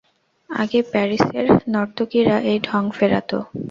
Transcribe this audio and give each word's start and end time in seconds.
আগে 0.49 0.79
প্যারিসের 0.91 1.45
নর্তকীরা 1.73 2.35
এই 2.51 2.57
ঢঙ 2.67 2.83
ফেরাত। 2.97 3.31